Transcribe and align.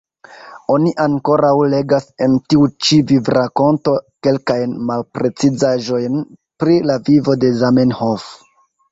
Oni 0.75 0.91
ankoraŭ 1.01 1.49
legas 1.73 2.05
en 2.25 2.37
tiu 2.53 2.63
ĉi 2.85 2.97
vivrakonto 3.11 3.93
kelkajn 4.27 4.73
malprecizaĵojn 4.87 6.17
pri 6.63 6.79
la 6.93 6.97
vivo 7.11 7.37
de 7.45 7.53
Zamenhof. 7.61 8.27